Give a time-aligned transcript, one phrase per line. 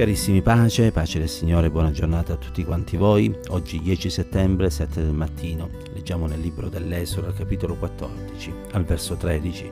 [0.00, 3.36] Carissimi pace, pace del Signore, buona giornata a tutti quanti voi.
[3.48, 9.70] Oggi 10 settembre, 7 del mattino, leggiamo nel libro dell'Esodo, capitolo 14, al verso 13.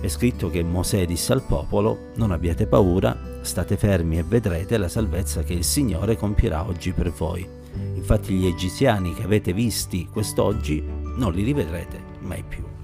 [0.00, 4.88] È scritto che Mosè disse al popolo, non abbiate paura, state fermi e vedrete la
[4.88, 7.48] salvezza che il Signore compierà oggi per voi.
[7.94, 10.82] Infatti gli egiziani che avete visti quest'oggi
[11.14, 12.83] non li rivedrete mai più.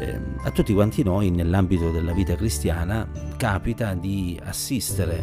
[0.00, 3.06] Eh, a tutti quanti noi nell'ambito della vita cristiana
[3.36, 5.22] capita di assistere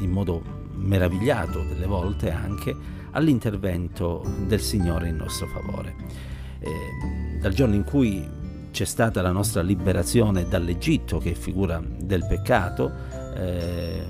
[0.00, 0.42] in modo
[0.74, 2.76] meravigliato delle volte anche
[3.12, 5.94] all'intervento del Signore in nostro favore.
[6.58, 8.22] Eh, dal giorno in cui
[8.70, 12.92] c'è stata la nostra liberazione dall'Egitto, che è figura del peccato,
[13.34, 14.04] eh,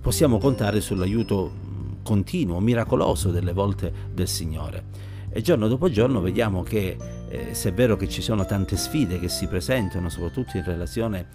[0.00, 1.66] possiamo contare sull'aiuto
[2.02, 4.84] continuo, miracoloso delle volte del Signore.
[5.28, 6.96] E giorno dopo giorno vediamo che
[7.28, 11.26] eh, se è vero che ci sono tante sfide che si presentano, soprattutto in relazione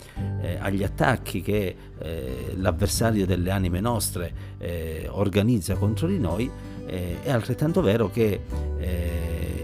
[0.42, 6.50] eh, agli attacchi che eh, l'avversario delle anime nostre eh, organizza contro di noi,
[6.86, 8.42] eh, è altrettanto vero che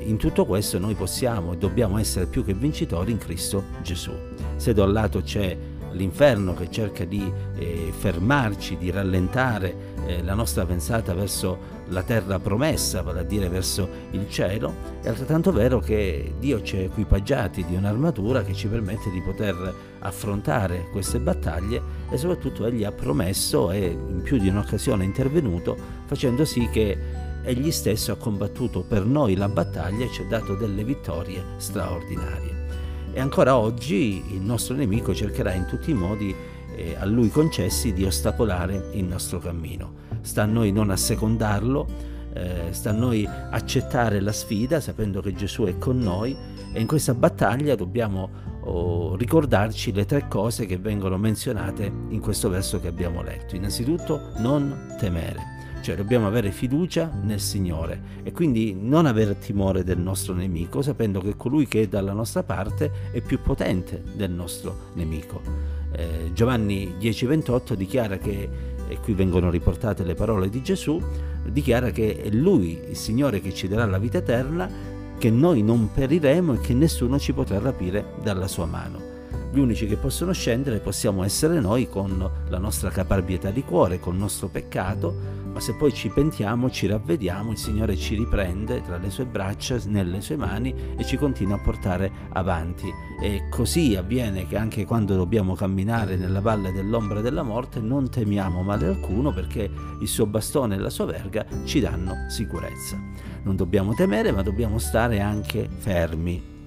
[0.05, 4.11] in tutto questo noi possiamo e dobbiamo essere più che vincitori in Cristo Gesù.
[4.55, 5.55] Se da un lato c'è
[5.93, 12.39] l'inferno che cerca di eh, fermarci, di rallentare eh, la nostra pensata verso la terra
[12.39, 17.65] promessa, vale a dire verso il cielo, è altrettanto vero che Dio ci ha equipaggiati
[17.65, 23.71] di un'armatura che ci permette di poter affrontare queste battaglie e soprattutto Egli ha promesso
[23.71, 29.05] e in più di un'occasione è intervenuto facendo sì che Egli stesso ha combattuto per
[29.05, 32.58] noi la battaglia e ci ha dato delle vittorie straordinarie.
[33.19, 36.33] E ancora oggi il nostro nemico cercherà in tutti i modi
[36.73, 39.91] eh, a lui concessi di ostacolare il nostro cammino.
[40.21, 41.85] Sta a noi non assecondarlo,
[42.31, 46.33] eh, sta a noi accettare la sfida sapendo che Gesù è con noi
[46.71, 48.29] e in questa battaglia dobbiamo
[48.61, 53.53] oh, ricordarci le tre cose che vengono menzionate in questo verso che abbiamo letto.
[53.53, 55.48] Innanzitutto non temere
[55.81, 61.21] cioè dobbiamo avere fiducia nel Signore e quindi non avere timore del nostro nemico, sapendo
[61.21, 65.41] che colui che è dalla nostra parte è più potente del nostro nemico.
[65.91, 68.49] Eh, Giovanni 10:28 dichiara che,
[68.87, 71.01] e qui vengono riportate le parole di Gesù,
[71.45, 74.69] dichiara che è Lui, il Signore, che ci darà la vita eterna,
[75.17, 79.08] che noi non periremo e che nessuno ci potrà rapire dalla sua mano.
[79.51, 84.13] Gli unici che possono scendere possiamo essere noi con la nostra caparbietà di cuore, con
[84.13, 88.97] il nostro peccato, ma se poi ci pentiamo, ci ravvediamo, il Signore ci riprende tra
[88.97, 92.93] le sue braccia, nelle sue mani e ci continua a portare avanti.
[93.19, 98.61] E così avviene che anche quando dobbiamo camminare nella valle dell'ombra della morte non temiamo
[98.61, 99.67] male alcuno perché
[99.99, 103.01] il suo bastone e la sua verga ci danno sicurezza.
[103.41, 106.57] Non dobbiamo temere, ma dobbiamo stare anche fermi.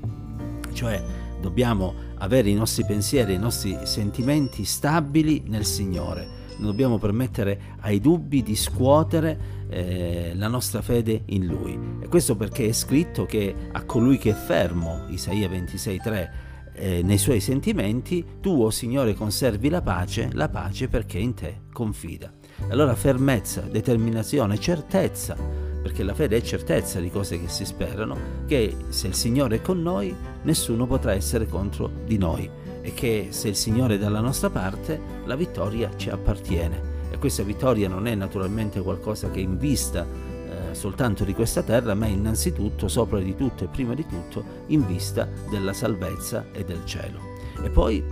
[0.72, 7.76] Cioè dobbiamo avere i nostri pensieri, i nostri sentimenti stabili nel Signore non dobbiamo permettere
[7.80, 11.78] ai dubbi di scuotere eh, la nostra fede in Lui.
[12.00, 16.30] E questo perché è scritto che a colui che è fermo, Isaia 26,3,
[16.74, 21.34] eh, nei suoi sentimenti, tu, o oh Signore, conservi la pace, la pace perché in
[21.34, 22.32] te confida.
[22.68, 25.36] Allora fermezza, determinazione, certezza,
[25.82, 28.16] perché la fede è certezza di cose che si sperano,
[28.46, 32.48] che se il Signore è con noi, nessuno potrà essere contro di noi
[32.80, 36.90] e che se il Signore è dalla nostra parte, la vittoria ci appartiene.
[37.10, 41.94] E questa vittoria non è naturalmente qualcosa che in vista eh, soltanto di questa terra,
[41.94, 46.84] ma innanzitutto, sopra di tutto e prima di tutto, in vista della salvezza e del
[46.84, 47.20] cielo.
[47.62, 48.02] E poi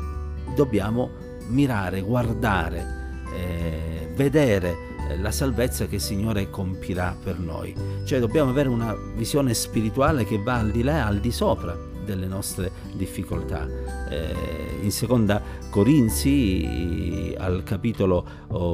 [0.55, 1.11] dobbiamo
[1.49, 7.75] mirare, guardare, eh, vedere la salvezza che il Signore compirà per noi.
[8.05, 12.27] Cioè dobbiamo avere una visione spirituale che va al di là al di sopra delle
[12.27, 13.67] nostre difficoltà.
[14.09, 18.27] Eh, in seconda Corinzi al capitolo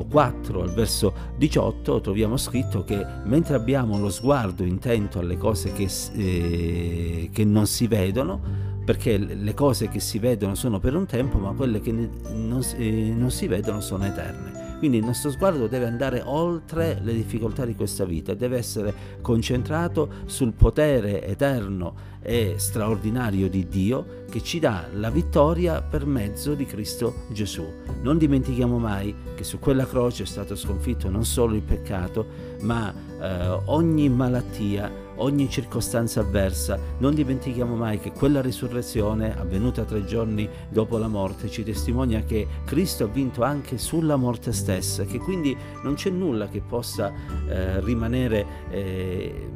[0.09, 5.89] 4 al verso 18 troviamo scritto che mentre abbiamo lo sguardo intento alle cose che,
[6.15, 11.39] eh, che non si vedono perché le cose che si vedono sono per un tempo
[11.39, 15.87] ma quelle che non, eh, non si vedono sono eterne quindi il nostro sguardo deve
[15.87, 23.49] andare oltre le difficoltà di questa vita, deve essere concentrato sul potere eterno e straordinario
[23.49, 27.65] di Dio che ci dà la vittoria per mezzo di Cristo Gesù.
[28.01, 32.25] Non dimentichiamo mai che su quella croce è stato sconfitto non solo il peccato,
[32.61, 36.79] ma eh, ogni malattia, ogni circostanza avversa.
[36.99, 42.47] Non dimentichiamo mai che quella risurrezione, avvenuta tre giorni dopo la morte, ci testimonia che
[42.65, 47.13] Cristo ha vinto anche sulla morte stessa, che quindi non c'è nulla che possa
[47.49, 49.51] eh, rimanere eh,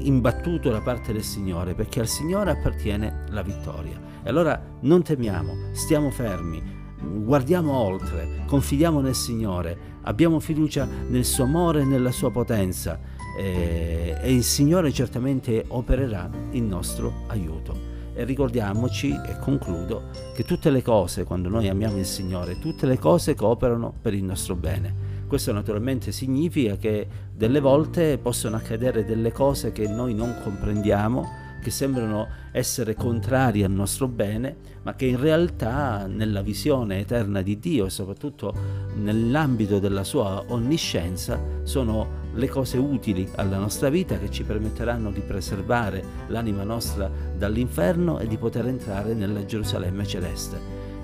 [0.00, 4.00] imbattuto da parte del Signore, perché al Signore appartiene la vittoria.
[4.22, 11.44] E allora non temiamo, stiamo fermi, guardiamo oltre, confidiamo nel Signore, abbiamo fiducia nel suo
[11.44, 12.98] amore e nella sua potenza
[13.38, 17.96] eh, e il Signore certamente opererà il nostro aiuto.
[18.14, 22.98] E ricordiamoci, e concludo, che tutte le cose, quando noi amiamo il Signore, tutte le
[22.98, 25.06] cose cooperano per il nostro bene.
[25.28, 31.70] Questo naturalmente significa che delle volte possono accadere delle cose che noi non comprendiamo, che
[31.70, 37.86] sembrano essere contrarie al nostro bene, ma che in realtà nella visione eterna di Dio
[37.86, 38.54] e soprattutto
[38.94, 45.20] nell'ambito della sua onniscienza sono le cose utili alla nostra vita che ci permetteranno di
[45.20, 50.58] preservare l'anima nostra dall'inferno e di poter entrare nella Gerusalemme celeste.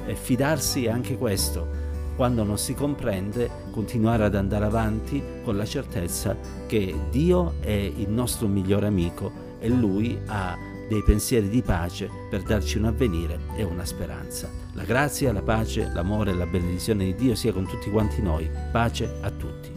[0.07, 1.69] E fidarsi è anche questo,
[2.17, 6.35] quando non si comprende, continuare ad andare avanti con la certezza
[6.67, 12.43] che Dio è il nostro migliore amico e Lui ha dei pensieri di pace per
[12.43, 14.51] darci un avvenire e una speranza.
[14.75, 18.51] La grazia, la pace, l'amore e la benedizione di Dio sia con tutti quanti noi.
[18.71, 19.74] Pace a tutti.